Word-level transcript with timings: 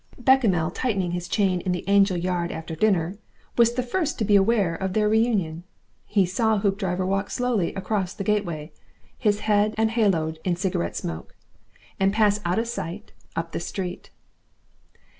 Bechamel, 0.17 0.71
tightening 0.71 1.11
his 1.11 1.27
chain 1.27 1.61
in 1.61 1.73
the 1.73 1.83
Angel 1.87 2.17
yard 2.17 2.51
after 2.51 2.75
dinner, 2.75 3.19
was 3.55 3.73
the 3.73 3.83
first 3.83 4.17
to 4.17 4.25
be 4.25 4.35
aware 4.35 4.73
of 4.73 4.93
their 4.93 5.07
reunion. 5.07 5.63
He 6.07 6.25
saw 6.25 6.57
Hoopdriver 6.57 7.05
walk 7.05 7.29
slowly 7.29 7.71
across 7.75 8.15
the 8.15 8.23
gateway, 8.23 8.71
his 9.15 9.41
head 9.41 9.75
enhaloed 9.77 10.39
in 10.43 10.55
cigarette 10.55 10.95
smoke, 10.95 11.35
and 11.99 12.11
pass 12.11 12.39
out 12.45 12.57
of 12.57 12.67
sight 12.67 13.11
up 13.35 13.51
the 13.51 13.59
street. 13.59 14.09